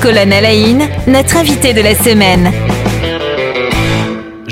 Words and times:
Colonel 0.00 0.44
Aïn, 0.44 0.88
notre 1.06 1.36
invité 1.36 1.72
de 1.72 1.80
la 1.80 1.94
semaine. 1.94 2.52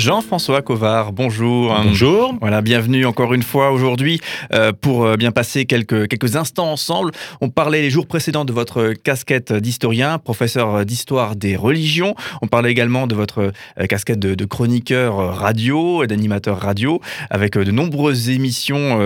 Jean-François 0.07 0.61
Covard, 0.61 1.11
bonjour. 1.11 1.75
Bonjour. 1.83 2.33
Voilà, 2.39 2.61
bienvenue 2.61 3.05
encore 3.05 3.33
une 3.33 3.43
fois 3.43 3.71
aujourd'hui 3.71 4.21
euh, 4.53 4.71
pour 4.71 5.03
euh, 5.03 5.17
bien 5.17 5.31
passer 5.31 5.65
quelques, 5.65 6.07
quelques 6.07 6.37
instants 6.37 6.71
ensemble. 6.71 7.11
On 7.41 7.49
parlait 7.49 7.81
les 7.81 7.89
jours 7.89 8.07
précédents 8.07 8.45
de 8.45 8.53
votre 8.53 8.93
casquette 8.93 9.51
d'historien, 9.51 10.17
professeur 10.17 10.85
d'histoire 10.85 11.35
des 11.35 11.57
religions. 11.57 12.15
On 12.41 12.47
parlait 12.47 12.71
également 12.71 13.05
de 13.05 13.15
votre 13.15 13.51
euh, 13.81 13.85
casquette 13.85 14.19
de, 14.19 14.45
chroniqueur 14.45 15.35
radio 15.35 16.05
et 16.05 16.07
d'animateur 16.07 16.57
radio, 16.57 17.01
avec 17.29 17.57
de 17.57 17.71
nombreuses 17.71 18.29
émissions, 18.29 18.99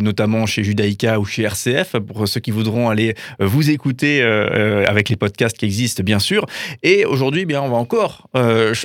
notamment 0.00 0.46
chez 0.46 0.64
Judaïka 0.64 1.20
ou 1.20 1.26
chez 1.26 1.42
RCF, 1.42 1.98
pour 1.98 2.26
ceux 2.26 2.40
qui 2.40 2.50
voudront 2.50 2.88
aller 2.88 3.14
vous 3.38 3.68
écouter 3.68 4.22
avec 4.22 5.10
les 5.10 5.16
podcasts 5.16 5.58
qui 5.58 5.66
existent, 5.66 6.02
bien 6.02 6.18
sûr. 6.18 6.46
Et 6.82 7.04
aujourd'hui, 7.04 7.42
eh 7.42 7.46
bien, 7.46 7.60
on 7.60 7.68
va 7.68 7.76
encore 7.76 8.28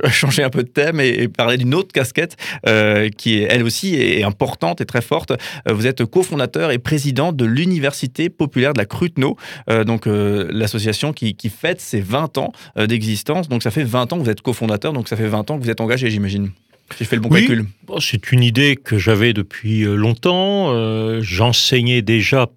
changer 0.10 0.44
un 0.44 0.50
peu 0.50 0.64
de 0.64 0.70
thème 0.70 1.00
et, 1.00 1.10
et 1.10 1.28
parler 1.30 1.58
d'une 1.62 1.76
autre 1.76 1.94
casquette 1.94 2.38
euh, 2.68 3.10
qui 3.10 3.36
est 3.36 3.48
elle 3.50 3.64
aussi 3.64 3.96
est 3.96 4.24
importante 4.24 4.82
et 4.82 4.86
très 4.86 5.02
forte. 5.02 5.32
Euh, 5.32 5.74
vous 5.74 5.88
êtes 5.88 6.04
cofondateur 6.06 6.72
et 6.72 6.80
président 6.80 7.32
de 7.32 7.46
l'Université 7.46 8.30
populaire 8.30 8.74
de 8.74 8.80
la 8.80 8.86
Cruteno, 8.86 9.38
euh, 9.70 9.84
donc 9.84 10.06
l'association 10.06 11.14
qui, 11.14 11.36
fête 11.50 11.82
ses 11.82 12.02
20 12.02 12.38
ans 12.38 12.54
d'existence. 12.78 13.50
Donc 13.50 13.64
ça 13.64 13.72
fait 13.72 13.84
20 13.84 14.14
ans 14.14 14.18
que 14.18 14.24
vous 14.24 14.30
êtes 14.30 14.42
cofondateur, 14.42 14.94
donc 14.94 15.10
ça 15.10 15.18
fait 15.18 15.28
20 15.28 15.52
ans 15.52 15.58
que 15.58 15.64
vous 15.64 15.70
êtes 15.70 15.82
engagé, 15.82 16.10
j'imagine. 16.10 16.52
J'ai 16.98 17.06
fait 17.06 17.16
le 17.16 17.22
bon 17.22 17.30
calcul. 17.30 17.66
C'est 18.00 18.32
une 18.32 18.44
idée 18.44 18.76
que 18.76 18.98
j'avais 18.98 19.34
depuis 19.34 19.84
longtemps. 19.84 21.22
J'enseignais 21.22 22.02
déjà 22.02 22.50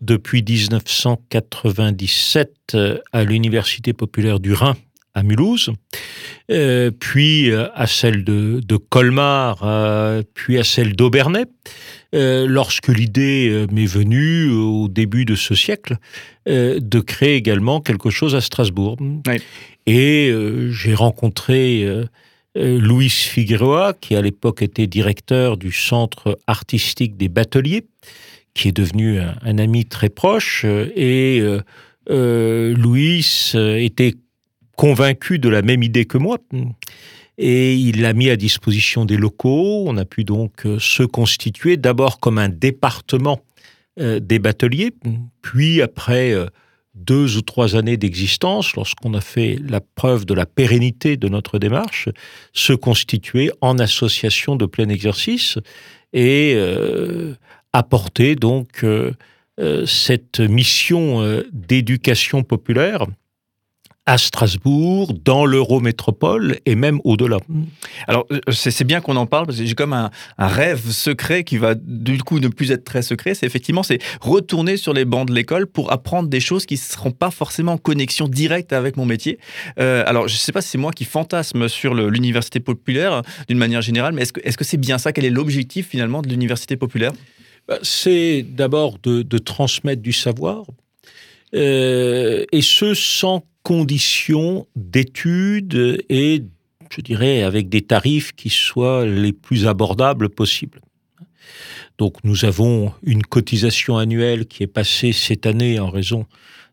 depuis 0.00 0.42
1997 0.42 2.76
à 3.12 3.24
l'Université 3.24 3.92
populaire 3.92 4.40
du 4.40 4.52
Rhin 4.52 4.76
à 5.14 5.22
Mulhouse, 5.22 5.70
euh, 6.50 6.90
puis 6.90 7.50
euh, 7.50 7.68
à 7.74 7.86
celle 7.86 8.24
de, 8.24 8.76
Colmar, 8.88 9.60
euh, 9.62 10.22
puis 10.34 10.58
à 10.58 10.64
celle 10.64 10.94
d'Aubernay, 10.96 11.44
lorsque 12.12 12.88
l'idée 12.88 13.66
m'est 13.72 13.86
venue 13.86 14.50
au 14.50 14.88
début 14.88 15.24
de 15.24 15.34
ce 15.34 15.54
siècle 15.54 15.96
de 16.46 17.00
créer 17.00 17.36
également 17.36 17.80
quelque 17.80 18.10
chose 18.10 18.34
à 18.34 18.42
Strasbourg. 18.42 18.98
Et 19.86 20.30
j'ai 20.70 20.94
rencontré 20.94 21.86
Louis 22.54 23.08
Figueroa, 23.08 23.94
qui 23.98 24.14
à 24.14 24.20
l'époque 24.20 24.60
était 24.60 24.86
directeur 24.86 25.56
du 25.56 25.72
centre 25.72 26.38
artistique 26.46 27.16
des 27.16 27.30
Bateliers, 27.30 27.86
qui 28.52 28.68
est 28.68 28.76
devenu 28.76 29.18
un, 29.18 29.34
un 29.40 29.56
ami 29.56 29.86
très 29.86 30.10
proche, 30.10 30.66
et 30.66 31.42
Louis 32.10 33.52
était 33.54 34.16
convaincu 34.82 35.38
de 35.38 35.48
la 35.48 35.62
même 35.62 35.84
idée 35.84 36.06
que 36.06 36.18
moi. 36.18 36.38
Et 37.38 37.74
il 37.76 38.04
a 38.04 38.12
mis 38.14 38.30
à 38.30 38.36
disposition 38.36 39.04
des 39.04 39.16
locaux. 39.16 39.84
On 39.86 39.96
a 39.96 40.04
pu 40.04 40.24
donc 40.24 40.66
euh, 40.66 40.80
se 40.80 41.04
constituer 41.04 41.76
d'abord 41.76 42.18
comme 42.18 42.36
un 42.36 42.48
département 42.48 43.38
euh, 44.00 44.18
des 44.18 44.40
bateliers, 44.40 44.90
puis 45.40 45.82
après 45.82 46.32
euh, 46.32 46.46
deux 46.96 47.36
ou 47.36 47.42
trois 47.42 47.76
années 47.76 47.96
d'existence, 47.96 48.74
lorsqu'on 48.74 49.14
a 49.14 49.20
fait 49.20 49.56
la 49.64 49.80
preuve 49.80 50.26
de 50.26 50.34
la 50.34 50.46
pérennité 50.46 51.16
de 51.16 51.28
notre 51.28 51.60
démarche, 51.60 52.08
se 52.52 52.72
constituer 52.72 53.52
en 53.60 53.78
association 53.78 54.56
de 54.56 54.66
plein 54.66 54.88
exercice 54.88 55.58
et 56.12 56.58
apporter 57.72 58.34
donc 58.34 58.84
cette 59.86 60.40
mission 60.40 61.42
d'éducation 61.50 62.42
populaire 62.42 63.06
à 64.04 64.18
Strasbourg, 64.18 65.14
dans 65.24 65.46
l'Eurométropole 65.46 66.58
et 66.66 66.74
même 66.74 67.00
au-delà. 67.04 67.38
Alors, 68.08 68.26
euh, 68.32 68.40
c'est 68.50 68.84
bien 68.84 69.00
qu'on 69.00 69.14
en 69.14 69.26
parle 69.26 69.46
parce 69.46 69.58
que 69.58 69.64
j'ai 69.64 69.74
comme 69.74 69.92
un, 69.92 70.10
rêve 70.38 70.90
secret 70.90 71.44
qui 71.44 71.56
va 71.56 71.74
du 71.76 72.18
coup 72.18 72.40
ne 72.40 72.48
plus 72.48 72.72
être 72.72 72.82
très 72.82 73.02
secret. 73.02 73.34
C'est 73.34 73.46
effectivement 73.46 73.84
c'est 73.84 74.00
retourner 74.20 74.76
sur 74.76 74.92
les 74.92 75.04
bancs 75.04 75.28
de 75.28 75.32
l'école 75.32 75.68
pour 75.68 75.92
apprendre 75.92 76.28
des 76.28 76.40
choses 76.40 76.66
qui 76.66 76.74
ne 76.74 76.80
seront 76.80 77.12
pas 77.12 77.30
forcément 77.30 77.72
en 77.72 77.78
connexion 77.78 78.26
directe 78.26 78.72
avec 78.72 78.96
mon 78.96 79.06
métier. 79.06 79.38
Euh, 79.78 80.02
alors, 80.06 80.26
je 80.26 80.34
ne 80.34 80.38
sais 80.38 80.52
pas 80.52 80.62
si 80.62 80.70
c'est 80.70 80.78
moi 80.78 80.90
qui 80.90 81.04
fantasme 81.04 81.68
sur 81.68 81.94
l'université 81.94 82.58
populaire 82.58 83.22
d'une 83.48 83.58
manière 83.58 83.82
générale, 83.82 84.14
mais 84.14 84.22
est-ce 84.22 84.56
que 84.56 84.64
c'est 84.64 84.76
bien 84.78 84.98
ça? 84.98 85.12
Quel 85.12 85.24
est 85.24 85.30
l'objectif 85.30 85.88
finalement 85.88 86.22
de 86.22 86.28
l'université 86.28 86.76
populaire? 86.76 87.12
Bah, 87.68 87.78
C'est 87.82 88.42
d'abord 88.42 88.98
de, 89.02 89.38
transmettre 89.38 90.02
du 90.02 90.12
savoir, 90.12 90.64
euh, 91.54 92.44
et 92.52 92.62
ce 92.62 92.94
sans 92.94 93.44
conditions 93.62 94.66
d'études 94.74 96.02
et, 96.08 96.42
je 96.90 97.00
dirais, 97.00 97.42
avec 97.42 97.68
des 97.68 97.82
tarifs 97.82 98.32
qui 98.32 98.50
soient 98.50 99.06
les 99.06 99.32
plus 99.32 99.66
abordables 99.66 100.28
possibles. 100.28 100.80
Donc 101.98 102.16
nous 102.24 102.44
avons 102.44 102.92
une 103.02 103.22
cotisation 103.22 103.98
annuelle 103.98 104.46
qui 104.46 104.62
est 104.62 104.68
passée 104.68 105.12
cette 105.12 105.46
année 105.46 105.78
en 105.78 105.90
raison 105.90 106.26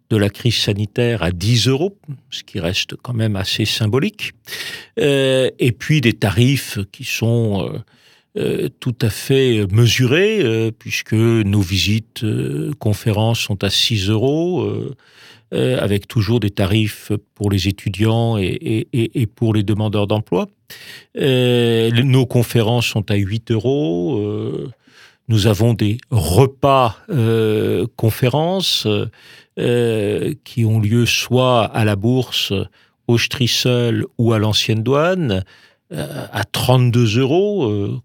de 0.09 0.17
la 0.17 0.29
crise 0.29 0.57
sanitaire 0.57 1.21
à 1.21 1.31
10 1.31 1.67
euros, 1.67 1.97
ce 2.31 2.43
qui 2.43 2.59
reste 2.59 2.95
quand 2.95 3.13
même 3.13 3.35
assez 3.35 3.65
symbolique, 3.65 4.31
euh, 4.99 5.51
et 5.59 5.71
puis 5.71 6.01
des 6.01 6.13
tarifs 6.13 6.79
qui 6.91 7.03
sont 7.03 7.69
euh, 7.69 7.79
euh, 8.37 8.69
tout 8.79 8.95
à 9.01 9.09
fait 9.09 9.65
mesurés, 9.71 10.71
puisque 10.77 11.13
nos 11.13 11.61
visites 11.61 12.25
conférences 12.79 13.39
sont 13.39 13.63
à 13.63 13.69
6 13.69 14.09
euros, 14.09 14.95
euh, 15.51 15.81
avec 15.81 16.07
toujours 16.07 16.39
des 16.39 16.51
tarifs 16.51 17.11
pour 17.33 17.49
les 17.49 17.67
étudiants 17.67 18.37
et, 18.37 19.27
pour 19.35 19.55
les 19.55 19.63
demandeurs 19.63 20.05
d'emploi. 20.05 20.47
Euh, 21.17 21.89
nos 22.03 22.27
conférences 22.27 22.85
sont 22.85 23.09
à 23.09 23.15
8 23.15 23.49
euros. 23.49 24.19
Euh, 24.19 24.69
nous 25.27 25.47
avons 25.47 25.73
des 25.73 25.97
repas 26.11 26.97
conférences 27.95 28.87
qui 29.57 30.65
ont 30.65 30.79
lieu 30.79 31.05
soit 31.07 31.65
à 31.65 31.83
la 31.83 31.95
bourse, 31.95 32.53
au 33.07 33.17
Strissel 33.17 34.05
ou 34.19 34.33
à 34.33 34.39
l'ancienne 34.39 34.83
douane, 34.83 35.43
à 35.91 36.43
32 36.43 37.19
euros 37.19 38.01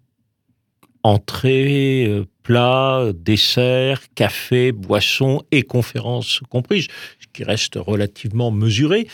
euh, 1.45 2.25
plat, 2.43 3.11
dessert, 3.13 4.01
café, 4.15 4.71
boisson 4.71 5.43
et 5.51 5.63
conférences 5.63 6.41
comprises, 6.49 6.87
ce 7.19 7.27
qui 7.33 7.43
reste 7.43 7.75
relativement 7.75 8.51
mesuré. 8.51 9.07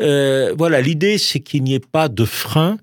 Euh, 0.00 0.54
voilà, 0.56 0.80
l'idée, 0.80 1.18
c'est 1.18 1.40
qu'il 1.40 1.62
n'y 1.62 1.74
ait 1.74 1.80
pas 1.80 2.08
de 2.08 2.24
frein 2.24 2.78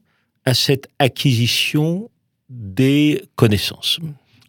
à 0.45 0.53
cette 0.53 0.87
acquisition 0.99 2.09
des 2.49 3.23
connaissances. 3.35 3.99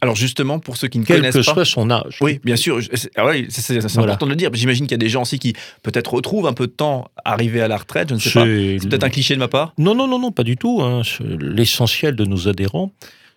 Alors 0.00 0.16
justement, 0.16 0.58
pour 0.58 0.76
ceux 0.76 0.88
qui 0.88 0.98
ne 0.98 1.04
Quel 1.06 1.16
connaissent 1.16 1.32
pas... 1.32 1.40
Quel 1.40 1.46
que 1.46 1.54
soit 1.54 1.64
son 1.64 1.90
âge. 1.90 2.18
Oui, 2.20 2.38
bien 2.44 2.56
sûr. 2.56 2.78
C'est 2.92 3.10
ah 3.16 3.30
important 3.30 4.26
de 4.26 4.32
le 4.32 4.36
dire. 4.36 4.50
J'imagine 4.52 4.84
qu'il 4.84 4.92
y 4.92 4.96
a 4.96 4.98
des 4.98 5.08
gens 5.08 5.22
aussi 5.22 5.38
qui 5.38 5.54
peut-être 5.82 6.12
retrouvent 6.12 6.46
un 6.46 6.52
peu 6.52 6.66
de 6.66 6.72
temps 6.72 7.08
arrivé 7.24 7.62
à 7.62 7.68
la 7.68 7.78
retraite. 7.78 8.10
Je 8.10 8.14
ne 8.14 8.18
sais 8.18 8.30
pas. 8.30 8.44
C'est 8.44 8.86
peut-être 8.86 9.04
un 9.04 9.08
cliché 9.08 9.34
de 9.34 9.38
ma 9.38 9.48
part. 9.48 9.72
Non, 9.78 9.94
non, 9.94 10.06
non, 10.06 10.18
non, 10.18 10.30
pas 10.30 10.42
du 10.42 10.58
tout. 10.58 10.82
Hein. 10.82 11.00
L'essentiel 11.40 12.16
de 12.16 12.26
nos 12.26 12.48
adhérents, 12.48 12.92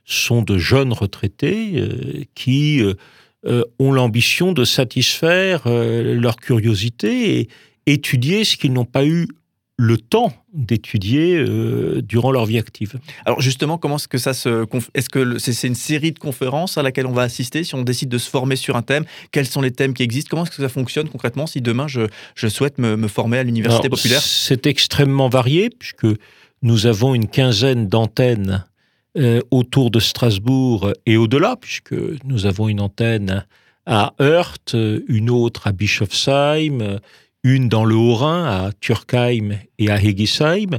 sont 0.07 0.41
de 0.41 0.57
jeunes 0.57 0.93
retraités 0.93 1.73
euh, 1.75 2.23
qui 2.33 2.81
euh, 2.81 2.95
euh, 3.45 3.63
ont 3.77 3.91
l'ambition 3.91 4.53
de 4.53 4.63
satisfaire 4.63 5.67
leur 5.67 6.37
curiosité 6.37 7.39
et 7.39 7.49
étudier 7.85 8.43
ce 8.43 8.57
qu'ils 8.57 8.73
n'ont 8.73 8.85
pas 8.85 9.05
eu 9.05 9.27
le 9.79 9.97
temps 9.97 10.33
d'étudier 10.53 11.45
durant 12.01 12.31
leur 12.31 12.47
vie 12.47 12.57
active. 12.57 12.99
Alors 13.25 13.41
justement, 13.41 13.77
comment 13.77 13.97
est-ce 13.97 14.07
que 14.07 14.17
ça 14.17 14.33
se... 14.33 14.65
Est-ce 14.95 15.07
que 15.07 15.37
c'est 15.37 15.67
une 15.67 15.75
série 15.75 16.11
de 16.11 16.17
conférences 16.17 16.79
à 16.79 16.81
laquelle 16.81 17.05
on 17.05 17.11
va 17.11 17.21
assister 17.21 17.63
si 17.63 17.75
on 17.75 17.83
décide 17.83 18.09
de 18.09 18.17
se 18.17 18.27
former 18.27 18.55
sur 18.55 18.75
un 18.75 18.81
thème? 18.81 19.05
Quels 19.31 19.45
sont 19.45 19.61
les 19.61 19.69
thèmes 19.69 19.93
qui 19.93 20.01
existent? 20.01 20.29
Comment 20.31 20.45
est-ce 20.45 20.57
que 20.57 20.63
ça 20.63 20.69
fonctionne 20.69 21.09
concrètement 21.09 21.45
si 21.45 21.61
demain 21.61 21.87
je, 21.87 22.01
je 22.33 22.47
souhaite 22.47 22.79
me, 22.79 22.97
me, 22.97 23.07
former 23.07 23.37
à 23.37 23.43
l'université 23.43 23.87
populaire? 23.87 24.19
C'est 24.19 24.65
extrêmement 24.65 25.29
varié 25.29 25.69
puisque 25.69 26.07
nous 26.63 26.87
avons 26.87 27.13
une 27.13 27.27
quinzaine 27.27 27.87
d'antennes 27.87 28.65
euh, 29.17 29.41
autour 29.51 29.89
de 29.89 29.99
Strasbourg 29.99 30.91
et 31.05 31.17
au-delà, 31.17 31.55
puisque 31.59 31.95
nous 32.23 32.45
avons 32.45 32.67
une 32.67 32.79
antenne 32.79 33.45
à 33.85 34.13
Heurt, 34.21 34.75
une 35.07 35.29
autre 35.29 35.65
à 35.67 35.71
Bischofsheim, 35.71 36.99
une 37.43 37.69
dans 37.69 37.85
le 37.85 37.95
Haut-Rhin, 37.95 38.45
à 38.45 38.71
Turkheim 38.79 39.57
et 39.79 39.89
à 39.89 40.01
Hegisheim, 40.01 40.77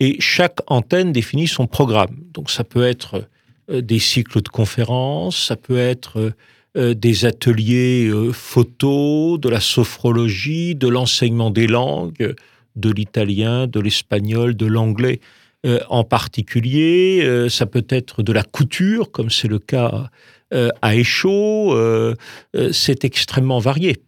et 0.00 0.16
chaque 0.20 0.58
antenne 0.66 1.12
définit 1.12 1.48
son 1.48 1.66
programme. 1.66 2.16
Donc 2.34 2.50
ça 2.50 2.64
peut 2.64 2.84
être 2.84 3.24
euh, 3.70 3.80
des 3.80 4.00
cycles 4.00 4.42
de 4.42 4.48
conférences, 4.48 5.46
ça 5.46 5.56
peut 5.56 5.78
être 5.78 6.34
euh, 6.76 6.94
des 6.94 7.24
ateliers 7.24 8.10
photos, 8.32 9.40
de 9.40 9.48
la 9.48 9.60
sophrologie, 9.60 10.74
de 10.74 10.88
l'enseignement 10.88 11.50
des 11.50 11.66
langues, 11.66 12.34
de 12.76 12.90
l'italien, 12.90 13.66
de 13.66 13.80
l'espagnol, 13.80 14.56
de 14.56 14.66
l'anglais. 14.66 15.20
Euh, 15.66 15.80
en 15.88 16.04
particulier. 16.04 17.20
Euh, 17.22 17.48
ça 17.48 17.66
peut 17.66 17.84
être 17.88 18.22
de 18.22 18.32
la 18.32 18.44
couture, 18.44 19.10
comme 19.10 19.28
c'est 19.28 19.48
le 19.48 19.58
cas 19.58 20.08
à 20.80 20.94
Échaud. 20.94 21.76
c'est 22.72 23.04
extrêmement 23.04 23.58
varié. 23.58 24.02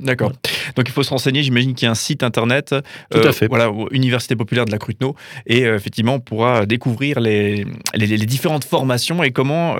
D'accord. 0.00 0.32
Donc 0.74 0.88
il 0.88 0.92
faut 0.92 1.02
se 1.02 1.10
renseigner. 1.10 1.42
J'imagine 1.42 1.74
qu'il 1.74 1.86
y 1.86 1.88
a 1.88 1.92
un 1.92 1.94
site 1.94 2.22
internet. 2.22 2.74
Tout 3.10 3.18
à 3.18 3.32
fait. 3.32 3.46
Voilà, 3.48 3.70
Université 3.90 4.36
populaire 4.36 4.64
de 4.64 4.72
la 4.72 4.78
Cruteno. 4.78 5.14
Et 5.46 5.62
effectivement, 5.62 6.14
on 6.14 6.20
pourra 6.20 6.66
découvrir 6.66 7.20
les, 7.20 7.66
les, 7.94 8.26
différentes 8.26 8.64
formations 8.64 9.22
et 9.22 9.30
comment 9.30 9.76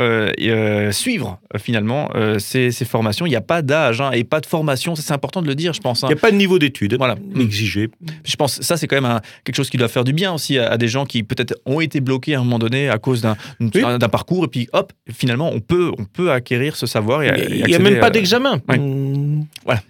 suivre 0.90 1.40
finalement 1.56 2.10
ces, 2.38 2.70
ces, 2.70 2.84
formations. 2.84 3.26
Il 3.26 3.30
n'y 3.30 3.36
a 3.36 3.40
pas 3.40 3.62
d'âge 3.62 4.00
hein, 4.00 4.10
et 4.12 4.24
pas 4.24 4.40
de 4.40 4.46
formation. 4.46 4.94
C'est 4.94 5.12
important 5.12 5.42
de 5.42 5.46
le 5.46 5.54
dire, 5.54 5.72
je 5.72 5.80
pense. 5.80 6.04
Hein. 6.04 6.08
Il 6.08 6.14
n'y 6.14 6.18
a 6.18 6.20
pas 6.20 6.30
de 6.30 6.36
niveau 6.36 6.58
d'études 6.58 6.96
voilà. 6.96 7.16
exigé. 7.38 7.90
Je 8.24 8.36
pense 8.36 8.60
ça, 8.60 8.76
c'est 8.76 8.86
quand 8.86 9.00
même 9.00 9.20
quelque 9.44 9.56
chose 9.56 9.70
qui 9.70 9.76
doit 9.76 9.88
faire 9.88 10.04
du 10.04 10.12
bien 10.12 10.32
aussi 10.32 10.58
à, 10.58 10.76
des 10.76 10.88
gens 10.88 11.06
qui 11.06 11.22
peut-être 11.22 11.54
ont 11.64 11.80
été 11.80 12.00
bloqués 12.00 12.34
à 12.34 12.40
un 12.40 12.44
moment 12.44 12.58
donné 12.58 12.88
à 12.88 12.98
cause 12.98 13.22
d'un 13.22 14.08
parcours. 14.08 14.44
Et 14.44 14.48
puis, 14.48 14.68
hop, 14.72 14.92
finalement, 15.10 15.50
on 15.52 15.60
peut, 15.60 15.92
on 15.98 16.04
peut 16.04 16.32
acquérir 16.32 16.76
ce 16.76 16.86
savoir. 16.86 17.24
il 17.24 17.64
n'y 17.66 17.74
a 17.74 17.78
même 17.78 18.00
pas 18.00 18.10
d'examen. 18.10 18.60
Mmh. 18.68 19.44
Voilà. 19.64 19.82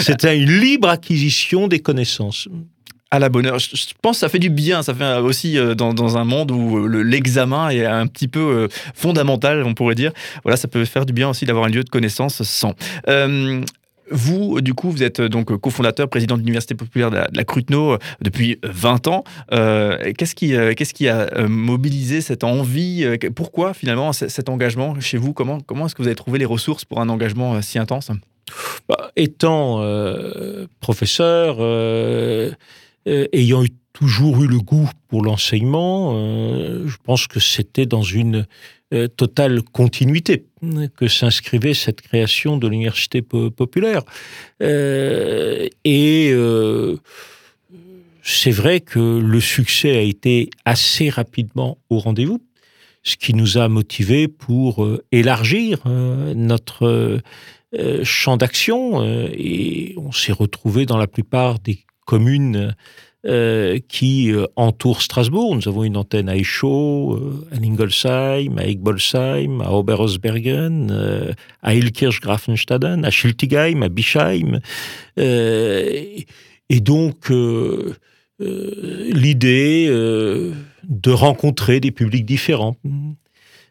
C'est 0.00 0.24
une 0.24 0.60
libre 0.60 0.88
acquisition 0.88 1.68
des 1.68 1.80
connaissances 1.80 2.48
à 3.10 3.18
la 3.18 3.28
bonne 3.28 3.46
heure. 3.46 3.58
Je 3.58 3.74
pense 4.02 4.16
que 4.16 4.20
ça 4.20 4.28
fait 4.28 4.38
du 4.38 4.50
bien. 4.50 4.82
Ça 4.82 4.94
fait 4.94 5.16
aussi 5.16 5.58
euh, 5.58 5.74
dans, 5.74 6.16
un 6.16 6.24
monde 6.24 6.50
où 6.50 6.86
l'examen 6.86 7.70
est 7.70 7.84
un 7.84 8.06
petit 8.06 8.28
peu 8.28 8.40
euh, 8.40 8.68
fondamental, 8.94 9.62
on 9.64 9.74
pourrait 9.74 9.94
dire. 9.94 10.12
Voilà, 10.42 10.56
ça 10.56 10.68
peut 10.68 10.84
faire 10.84 11.06
du 11.06 11.12
bien 11.12 11.28
aussi 11.28 11.44
d'avoir 11.44 11.66
un 11.66 11.68
lieu 11.68 11.84
de 11.84 11.88
connaissance 11.88 12.42
sans. 12.42 12.74
Euh, 13.08 13.62
vous, 14.10 14.62
du 14.62 14.72
coup, 14.72 14.90
vous 14.90 15.02
êtes 15.02 15.20
donc 15.20 15.54
cofondateur, 15.58 16.08
président 16.08 16.36
de 16.36 16.40
l'Université 16.40 16.74
populaire 16.74 17.10
de 17.10 17.16
la, 17.16 17.26
de 17.28 17.98
depuis 18.22 18.58
20 18.62 19.06
ans. 19.06 19.22
qu'est-ce 19.50 20.34
qui, 20.34 20.54
qui 20.94 21.08
a 21.08 21.46
mobilisé 21.46 22.22
cette 22.22 22.42
envie 22.42 23.06
Pourquoi 23.36 23.74
finalement 23.74 24.14
cet 24.14 24.48
engagement 24.48 24.98
chez 24.98 25.18
vous? 25.18 25.34
Comment, 25.34 25.60
comment 25.60 25.84
est-ce 25.84 25.94
que 25.94 26.00
vous 26.00 26.08
avez 26.08 26.14
trouvé 26.14 26.38
les 26.38 26.46
ressources 26.46 26.86
pour 26.86 27.02
un 27.02 27.10
engagement 27.10 27.60
si 27.60 27.78
intense? 27.78 28.10
Bah, 28.88 29.10
Étant 29.16 29.82
professeur, 30.80 31.58
ayant 33.06 33.64
toujours 33.92 34.42
eu 34.42 34.46
le 34.46 34.58
goût 34.58 34.90
pour 35.08 35.22
l'enseignement, 35.22 36.12
je 36.86 36.96
pense 37.04 37.26
que 37.26 37.40
c'était 37.40 37.86
dans 37.86 38.02
une 38.02 38.46
totale 39.16 39.62
continuité 39.62 40.46
que 40.96 41.08
s'inscrivait 41.08 41.74
cette 41.74 42.00
création 42.00 42.56
de 42.56 42.68
l'université 42.68 43.22
populaire. 43.22 44.02
Euh, 44.62 45.68
et 45.84 46.30
euh, 46.32 46.96
c'est 48.22 48.50
vrai 48.50 48.80
que 48.80 49.20
le 49.20 49.40
succès 49.40 49.96
a 49.96 50.00
été 50.00 50.50
assez 50.64 51.08
rapidement 51.10 51.78
au 51.90 51.98
rendez-vous, 51.98 52.40
ce 53.02 53.16
qui 53.16 53.34
nous 53.34 53.58
a 53.58 53.68
motivés 53.68 54.28
pour 54.28 54.84
euh, 54.84 55.04
élargir 55.12 55.82
notre 55.86 57.20
champ 58.02 58.38
d'action 58.38 59.04
et 59.04 59.94
on 59.98 60.10
s'est 60.10 60.32
retrouvé 60.32 60.86
dans 60.86 60.96
la 60.96 61.06
plupart 61.06 61.58
des 61.58 61.84
communes 62.06 62.74
euh, 63.26 63.80
qui 63.88 64.32
euh, 64.32 64.46
entoure 64.54 65.02
Strasbourg. 65.02 65.56
Nous 65.56 65.66
avons 65.66 65.82
une 65.82 65.96
antenne 65.96 66.28
à 66.28 66.36
euh, 66.36 67.46
à 67.50 67.56
Ingolsheim, 67.56 68.56
à 68.56 68.64
Egbolsheim, 68.64 69.60
à 69.60 69.72
Oberosbergen, 69.72 71.34
à 71.60 71.74
Ilkirch-Grafenstaden, 71.74 73.04
à 73.04 73.10
Schiltigheim, 73.10 73.82
à 73.82 73.88
Bischheim. 73.88 74.60
et 75.16 76.24
donc, 76.80 77.32
l'idée 78.38 79.90
de 80.88 81.10
rencontrer 81.10 81.80
des 81.80 81.90
publics 81.90 82.26
différents, 82.26 82.76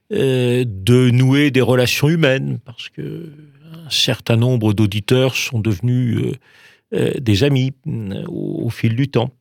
de 0.10 1.10
nouer 1.12 1.52
des 1.52 1.62
relations 1.62 2.08
humaines, 2.08 2.60
parce 2.64 2.90
que 2.90 3.30
un 3.86 3.90
certain 3.90 4.36
nombre 4.36 4.74
d'auditeurs 4.74 5.36
sont 5.36 5.60
devenus 5.60 6.36
euh, 6.94 7.12
des 7.20 7.44
amis 7.44 7.74
euh, 7.88 8.24
au, 8.28 8.70
fil 8.70 8.96
du 8.96 9.10
temps. 9.10 9.32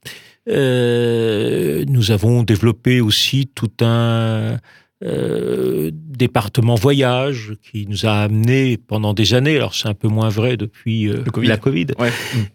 Euh, 0.49 1.84
nous 1.88 2.11
avons 2.11 2.43
développé 2.43 3.00
aussi 3.00 3.49
tout 3.55 3.70
un 3.81 4.58
département 5.02 6.75
voyage 6.75 7.52
qui 7.62 7.87
nous 7.87 8.06
a 8.06 8.22
amené 8.22 8.79
pendant 8.79 9.12
des 9.12 9.34
années, 9.34 9.56
alors 9.56 9.75
c'est 9.75 9.88
un 9.88 9.94
peu 9.94 10.08
moins 10.08 10.31
vrai 10.31 10.56
depuis 10.56 11.11
la 11.43 11.58
Covid, 11.58 11.88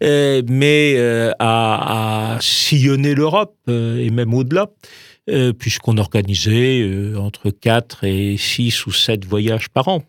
mais 0.00 0.96
à, 1.38 2.38
sillonner 2.40 3.14
l'Europe 3.14 3.56
et 3.68 4.10
même 4.10 4.34
au-delà, 4.34 4.72
puisqu'on 5.58 5.98
organisait 5.98 7.14
entre 7.16 7.50
4 7.50 8.04
et 8.04 8.36
6 8.36 8.86
ou 8.86 8.92
7 8.92 9.24
voyages 9.24 9.68
par 9.68 9.88
an. 9.88 10.02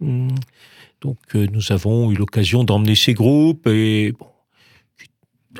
Donc 1.02 1.18
nous 1.34 1.72
avons 1.72 2.12
eu 2.12 2.16
l'occasion 2.16 2.64
d'emmener 2.64 2.96
ces 2.96 3.14
groupes 3.14 3.68
et 3.68 4.14
bon, 4.18 4.26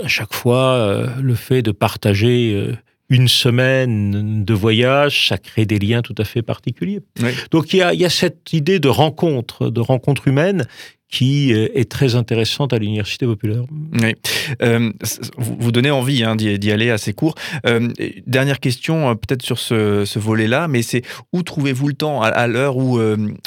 à 0.02 0.08
chaque 0.08 0.34
fois, 0.34 0.76
euh, 0.76 1.08
le 1.22 1.36
fait 1.36 1.62
de 1.62 1.72
partager 1.72 2.54
euh, 2.54 2.76
une 3.10 3.28
semaine 3.28 4.44
de 4.44 4.54
voyage, 4.54 5.28
ça 5.28 5.38
crée 5.38 5.66
des 5.66 5.78
liens 5.78 6.02
tout 6.02 6.16
à 6.18 6.24
fait 6.24 6.42
particuliers. 6.42 7.02
Donc 7.52 7.74
il 7.74 7.78
y, 7.78 7.82
a, 7.82 7.94
il 7.94 8.00
y 8.00 8.06
a, 8.06 8.10
cette 8.10 8.54
idée 8.54 8.80
de 8.80 8.88
rencontre, 8.88 9.70
de 9.70 9.82
rencontre 9.82 10.28
humaine 10.28 10.66
qui 11.14 11.54
euh, 11.54 11.68
est 11.76 11.92
très 11.92 12.16
intéressante 12.16 12.74
à 12.74 12.80
l'université 12.80 13.28
populaire. 13.28 13.62
Euh, 14.64 14.92
vous, 15.38 15.72
donnez 15.72 15.92
envie 15.92 16.24
hein, 16.24 16.36
d'y 16.36 16.72
aller 16.72 16.90
assez 16.90 17.14
court. 17.14 17.36
Euh, 17.68 17.88
dernière 18.26 18.60
question, 18.60 19.16
peut-être 19.16 19.44
sur 19.44 19.60
ce, 19.60 20.18
volet-là, 20.18 20.68
mais 20.68 20.82
c'est 20.82 21.04
où 21.32 21.44
trouvez-vous 21.44 21.88
le 21.88 21.94
temps? 21.94 22.24
À, 22.24 22.48
l'heure 22.48 22.78
où, 22.78 23.00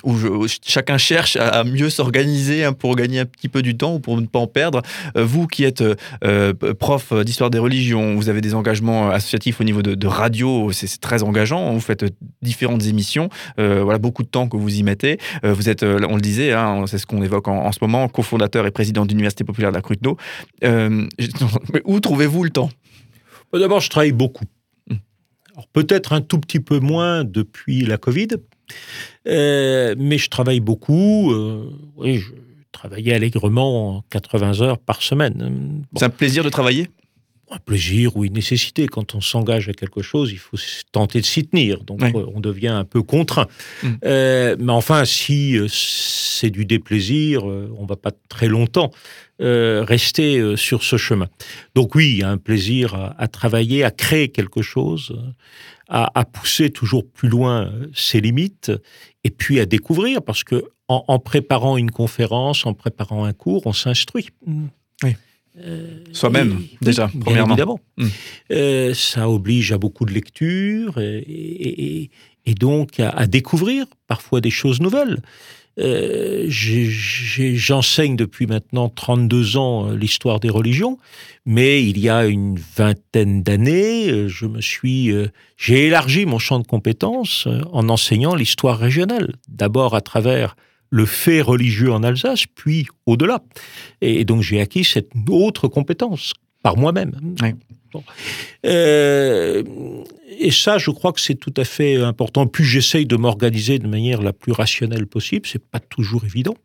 où, 0.04 0.46
chacun 0.64 0.96
cherche 0.96 1.34
à, 1.36 1.64
mieux 1.64 1.90
s'organiser 1.90 2.64
hein, 2.64 2.72
pour 2.72 2.94
gagner 2.94 3.18
un 3.18 3.24
petit 3.24 3.48
peu 3.48 3.62
du 3.62 3.76
temps 3.76 3.94
ou 3.94 3.98
pour 3.98 4.20
ne 4.20 4.26
pas 4.26 4.38
en 4.38 4.46
perdre? 4.46 4.82
Vous 5.16 5.48
qui 5.48 5.64
êtes 5.64 5.82
prof 6.78 7.12
d'histoire 7.24 7.50
des 7.50 7.58
religions, 7.58 8.14
vous 8.14 8.28
avez 8.28 8.40
des 8.40 8.54
engagements 8.54 9.10
associatifs 9.10 9.60
au 9.60 9.64
niveau 9.64 9.82
de, 9.82 10.06
radio, 10.06 10.70
c'est 10.70 11.00
très 11.00 11.24
engageant. 11.24 11.72
Vous 11.72 11.80
faites 11.80 12.04
différentes 12.42 12.86
émissions, 12.86 13.28
voilà 13.56 13.98
beaucoup 13.98 14.22
de 14.22 14.28
temps 14.28 14.48
que 14.48 14.56
vous 14.56 14.76
y 14.76 14.84
mettez. 14.84 15.18
vous 15.42 15.68
êtes, 15.68 15.82
on 15.82 16.14
le 16.14 16.20
disait, 16.20 16.52
hein, 16.52 16.84
c'est 16.86 16.98
ce 16.98 17.06
qu'on 17.06 17.22
évoque 17.22 17.48
en 17.48 17.55
en, 17.56 17.72
ce 17.72 17.78
moment, 17.80 18.08
cofondateur 18.08 18.66
et 18.66 18.70
président 18.70 19.04
de 19.04 19.10
l'Université 19.10 19.44
populaire 19.44 19.70
de 19.70 19.76
la 19.76 19.82
Cruteno. 19.82 20.16
Euh, 20.64 21.06
où 21.84 22.00
trouvez-vous 22.00 22.44
le 22.44 22.50
temps? 22.50 22.70
D'abord, 23.52 23.80
je 23.80 23.90
travaille 23.90 24.12
beaucoup. 24.12 24.44
Hmm. 24.90 24.96
peut-être 25.72 26.12
un 26.12 26.20
tout 26.20 26.38
petit 26.38 26.60
peu 26.60 26.78
moins 26.78 27.24
depuis 27.24 27.82
la 27.82 27.96
Covid, 27.96 28.28
euh, 29.26 29.94
mais 29.98 30.18
je 30.18 30.28
travaille 30.28 30.60
beaucoup. 30.60 31.32
Euh, 31.32 31.70
oui, 31.96 32.18
je 32.18 32.32
travaillais 32.72 33.14
allègrement 33.14 34.04
80 34.10 34.60
heures 34.60 34.78
par 34.78 35.02
semaine. 35.02 35.82
C'est 35.96 36.04
un 36.04 36.10
plaisir 36.10 36.44
de 36.44 36.50
travailler? 36.50 36.88
Un 37.50 37.58
plaisir 37.58 38.16
ou 38.16 38.24
une 38.24 38.32
nécessité. 38.32 38.86
Quand 38.86 39.14
on 39.14 39.20
s'engage 39.20 39.68
à 39.68 39.72
quelque 39.72 40.02
chose, 40.02 40.32
il 40.32 40.38
faut 40.38 40.56
tenter 40.92 41.20
de 41.20 41.26
s'y 41.26 41.46
tenir. 41.46 41.84
Donc, 41.84 42.02
euh, 42.02 42.26
on 42.34 42.40
devient 42.40 42.68
un 42.68 42.84
peu 42.84 43.02
contraint. 43.02 43.46
Mm. 43.82 43.88
Euh, 44.04 44.56
mais 44.58 44.72
enfin, 44.72 45.04
si 45.04 45.56
euh, 45.56 45.66
c'est 45.68 46.50
du 46.50 46.64
déplaisir, 46.64 47.44
on 47.44 47.86
va 47.86 47.96
pas 47.96 48.12
très 48.28 48.48
longtemps 48.48 48.90
rester 49.38 50.56
sur 50.56 50.82
ce 50.82 50.96
chemin. 50.96 51.28
Donc 51.74 51.94
oui, 51.94 52.12
il 52.12 52.18
y 52.20 52.22
a 52.22 52.30
un 52.30 52.38
plaisir 52.38 53.12
à, 53.18 53.28
travailler, 53.28 53.84
à 53.84 53.90
créer 53.90 54.28
quelque 54.28 54.62
chose, 54.62 55.14
à, 55.88 56.24
pousser 56.24 56.70
toujours 56.70 57.06
plus 57.06 57.28
loin 57.28 57.70
ses 57.94 58.22
limites, 58.22 58.72
et 59.24 59.30
puis 59.30 59.60
à 59.60 59.66
découvrir, 59.66 60.22
parce 60.22 60.42
que 60.42 60.64
en, 60.88 61.18
préparant 61.18 61.76
une 61.76 61.90
conférence, 61.90 62.64
en 62.64 62.72
préparant 62.72 63.24
un 63.24 63.34
cours, 63.34 63.66
on 63.66 63.72
s'instruit. 63.72 64.28
Oui. 65.56 65.62
Soi-même, 66.12 66.62
déjà, 66.80 67.10
premièrement. 67.20 67.54
Évidemment. 67.54 67.80
Hmm. 67.96 68.06
Euh, 68.52 68.94
ça 68.94 69.28
oblige 69.28 69.72
à 69.72 69.78
beaucoup 69.78 70.04
de 70.04 70.12
lecture 70.12 70.98
et, 70.98 72.10
donc 72.60 73.00
à, 73.00 73.26
découvrir 73.26 73.86
parfois 74.06 74.40
des 74.40 74.50
choses 74.50 74.80
nouvelles. 74.80 75.20
Euh, 75.78 76.46
j'enseigne 76.48 78.16
depuis 78.16 78.46
maintenant 78.46 78.88
32 78.88 79.58
ans 79.58 79.90
euh, 79.90 79.94
l'histoire 79.94 80.40
des 80.40 80.48
religions, 80.48 80.98
mais 81.44 81.84
il 81.84 81.98
y 81.98 82.08
a 82.08 82.24
une 82.24 82.58
vingtaine 82.76 83.42
d'années, 83.42 84.26
je 84.26 84.46
me 84.46 84.62
suis, 84.62 85.12
j'ai 85.58 85.86
élargi 85.86 86.24
mon 86.24 86.38
champ 86.38 86.60
de 86.60 86.66
compétences 86.66 87.46
en 87.72 87.90
enseignant 87.90 88.34
l'histoire 88.34 88.78
régionale. 88.78 89.34
D'abord 89.48 89.94
à 89.94 90.00
travers 90.00 90.56
le 90.90 91.06
fait 91.06 91.40
religieux 91.40 91.92
en 91.92 92.02
Alsace, 92.02 92.44
puis 92.54 92.86
au-delà. 93.06 93.42
Et 94.00 94.24
donc 94.24 94.42
j'ai 94.42 94.60
acquis 94.60 94.84
cette 94.84 95.10
autre 95.28 95.68
compétence 95.68 96.32
par 96.62 96.76
moi-même. 96.76 97.12
Euh, 98.64 99.62
et 100.38 100.50
ça, 100.50 100.78
je 100.78 100.90
crois 100.90 101.12
que 101.12 101.20
c'est 101.20 101.36
tout 101.36 101.54
à 101.56 101.64
fait 101.64 101.96
important. 101.96 102.46
Plus 102.46 102.64
j'essaye 102.64 103.06
de 103.06 103.16
m'organiser 103.16 103.78
de 103.78 103.86
manière 103.86 104.20
la 104.20 104.32
plus 104.32 104.52
rationnelle 104.52 105.06
possible, 105.06 105.46
c'est 105.46 105.64
pas 105.64 105.80
toujours 105.80 106.24
évident. 106.24 106.56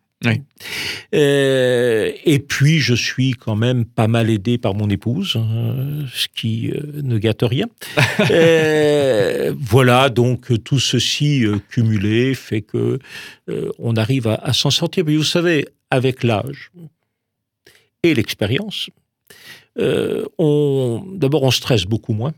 Euh, 1.13 2.11
et 2.25 2.39
puis, 2.39 2.79
je 2.79 2.93
suis 2.93 3.31
quand 3.31 3.55
même 3.55 3.85
pas 3.85 4.07
mal 4.07 4.29
aidé 4.29 4.57
par 4.57 4.73
mon 4.73 4.89
épouse, 4.89 5.35
hein, 5.35 6.05
ce 6.13 6.27
qui 6.33 6.71
euh, 6.71 7.01
ne 7.01 7.17
gâte 7.17 7.43
rien. 7.43 7.67
Euh, 8.29 9.53
voilà, 9.59 10.09
donc 10.09 10.63
tout 10.63 10.79
ceci 10.79 11.43
cumulé 11.69 12.33
fait 12.35 12.61
que 12.61 12.99
on 13.79 13.95
arrive 13.95 14.27
à, 14.27 14.35
à 14.35 14.53
s'en 14.53 14.69
sortir. 14.69 15.03
Mais 15.05 15.15
vous 15.15 15.23
savez, 15.23 15.67
avec 15.89 16.23
l'âge 16.23 16.71
et 18.03 18.13
l'expérience, 18.13 18.89
on 19.77 21.03
d'abord 21.13 21.43
on 21.43 21.51
stresse 21.51 21.85
beaucoup 21.85 22.13
moins, 22.13 22.33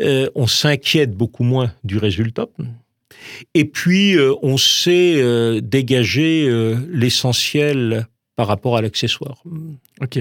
on 0.00 0.46
s'inquiète 0.46 1.12
beaucoup 1.12 1.44
moins 1.44 1.72
du 1.84 1.98
résultat. 1.98 2.46
Et 3.54 3.64
puis, 3.64 4.16
euh, 4.16 4.34
on 4.42 4.56
sait 4.56 5.14
euh, 5.16 5.60
dégager 5.60 6.46
euh, 6.48 6.76
l'essentiel 6.88 8.06
par 8.36 8.46
rapport 8.46 8.76
à 8.76 8.82
l'accessoire. 8.82 9.42
Ok. 10.00 10.18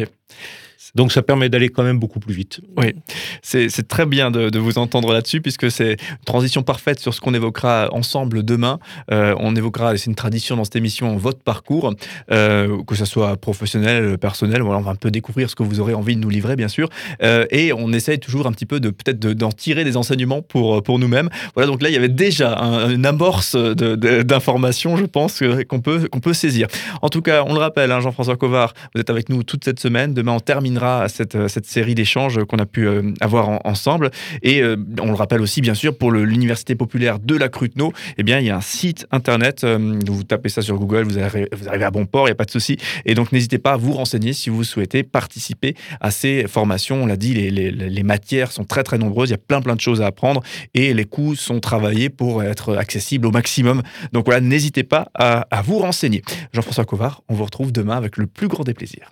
Donc 0.94 1.12
ça 1.12 1.22
permet 1.22 1.50
d'aller 1.50 1.70
quand 1.70 1.84
même 1.84 2.00
beaucoup 2.00 2.20
plus 2.20 2.34
vite. 2.34 2.62
Oui, 2.78 2.94
c'est 3.42 3.88
très 3.88 4.06
bien 4.06 4.32
de, 4.32 4.60
vous 4.60 4.78
entendre 4.78 5.12
là-dessus, 5.14 5.42
puisque 5.42 5.70
c'est 5.72 5.94
une 5.94 6.26
transition 6.26 6.64
parfaite 6.64 7.00
sur 7.00 7.14
ce 7.14 7.22
qu'on 7.22 7.34
évoquera 7.34 7.90
ensemble 7.92 8.44
demain. 8.44 8.80
Euh, 9.12 9.36
on 9.40 9.56
évoquera, 9.56 9.96
c'est 9.98 10.06
une 10.06 10.16
tradition 10.16 10.56
dans 10.56 10.64
cette 10.64 10.76
émission, 10.76 11.18
votre 11.18 11.40
parcours, 11.40 11.94
euh, 12.32 12.82
que 12.84 12.96
ce 12.96 13.06
soit 13.06 13.38
professionnel, 13.38 14.18
personnel, 14.18 14.62
on 14.62 14.82
va 14.82 14.92
un 14.92 14.96
peu 14.96 15.12
découvrir 15.12 15.50
ce 15.50 15.56
que 15.56 15.64
vous 15.64 15.80
aurez 15.80 15.94
envie 15.94 16.16
de 16.16 16.22
nous 16.22 16.30
livrer, 16.30 16.56
bien 16.56 16.68
sûr. 16.68 16.90
Euh, 17.24 17.46
et 17.52 17.74
on 17.74 17.92
essaye 17.94 18.20
toujours 18.20 18.48
un 18.48 18.52
petit 18.52 18.66
peu 18.66 18.80
de 18.80 18.90
peut-être 18.90 19.20
d'en 19.20 19.52
tirer 19.52 19.84
des 19.84 19.98
enseignements 19.98 20.42
pour, 20.42 20.84
pour 20.84 21.00
nous-mêmes. 21.00 21.30
Voilà, 21.56 21.68
donc 21.68 21.82
là, 21.82 21.90
il 21.90 21.94
y 21.94 21.98
avait 21.98 22.10
déjà 22.10 22.56
une 22.90 23.06
amorce 23.06 23.56
d'informations, 23.56 24.98
je 24.98 25.06
pense, 25.06 25.42
qu'on 25.70 25.82
peut, 25.82 26.08
qu'on 26.10 26.20
peut 26.20 26.34
saisir. 26.34 26.68
En 27.02 27.10
tout 27.10 27.22
cas, 27.22 27.44
on 27.46 27.54
le 27.54 27.60
rappelle, 27.60 27.92
hein, 27.92 28.00
Jean-François 28.00 28.38
Covard, 28.38 28.74
vous 28.94 29.02
êtes 29.02 29.10
avec 29.10 29.30
nous 29.30 29.44
toute 29.44 29.64
cette 29.64 29.80
semaine. 29.80 30.14
Demain, 30.14 30.34
on 30.34 30.40
à 30.84 31.08
cette, 31.10 31.36
euh, 31.36 31.48
cette 31.48 31.66
série 31.66 31.96
d'échanges 31.96 32.44
qu'on 32.46 32.58
a 32.58 32.66
pu 32.66 32.88
euh, 32.88 33.14
avoir 33.22 33.66
ensemble. 33.66 34.12
Et 34.42 34.62
euh, 34.62 34.76
on 35.02 35.08
le 35.08 35.14
rappelle 35.14 35.42
aussi, 35.42 35.62
bien 35.62 35.74
sûr, 35.74 35.98
pour 35.98 36.12
l'Université 36.12 36.76
populaire 36.76 37.20
de 37.20 37.36
la 37.36 37.50
Cruteno, 37.50 37.94
eh 38.18 38.24
bien, 38.24 38.40
il 38.40 38.46
y 38.46 38.50
a 38.50 38.58
un 38.58 38.62
site 38.62 39.08
internet. 39.12 39.66
vous 39.66 40.24
tapez 40.24 40.50
ça 40.50 40.62
sur 40.62 40.78
Google, 40.78 41.04
vous 41.04 41.20
arrivez, 41.20 41.50
à 41.68 41.92
bon 41.92 42.06
port, 42.06 42.28
il 42.28 42.30
n'y 42.30 42.34
a 42.34 42.36
pas 42.36 42.46
de 42.46 42.52
souci. 42.52 42.78
Et 43.06 43.16
donc, 43.16 43.32
n'hésitez 43.32 43.58
pas 43.58 43.74
à 43.74 43.78
vous 43.78 43.94
renseigner 43.94 44.34
si 44.34 44.50
vous 44.50 44.64
souhaitez 44.64 45.04
participer 45.04 45.76
à 46.02 46.12
ces 46.12 46.46
formations. 46.48 47.04
On 47.04 47.06
l'a 47.06 47.18
dit, 47.18 47.34
les, 47.34 48.04
matières 48.04 48.52
sont 48.52 48.66
très, 48.66 48.84
très 48.84 48.98
nombreuses. 48.98 49.30
Il 49.30 49.34
y 49.34 49.36
a 49.36 49.40
plein, 49.40 49.62
plein 49.62 49.76
de 49.76 49.82
choses 49.82 50.02
à 50.02 50.08
apprendre 50.08 50.44
et 50.74 50.94
les 50.94 51.06
coûts 51.06 51.36
sont 51.36 51.60
travaillés 51.60 52.10
pour 52.10 52.44
être 52.44 52.76
accessibles 52.76 53.26
au 53.26 53.32
maximum. 53.32 53.82
Donc 54.14 54.26
voilà, 54.26 54.42
n'hésitez 54.42 54.84
pas 54.84 55.10
à, 55.16 55.48
à 55.50 55.62
vous 55.62 55.80
renseigner. 55.80 56.22
Jean-François 56.54 56.86
Covard, 56.86 57.24
on 57.30 57.34
vous 57.34 57.46
retrouve 57.46 57.72
demain 57.72 57.98
avec 57.98 58.18
le 58.18 58.28
plus 58.28 58.48
grand 58.48 58.64
des 58.64 58.74
plaisirs. 58.74 59.12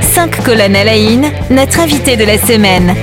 Cinq 0.00 0.44
colonnes 0.44 0.76
à 0.76 0.84
la 0.84 0.96
notre 1.50 1.80
invité 1.80 2.16
de 2.16 2.24
la 2.24 2.38
semaine. 2.38 2.94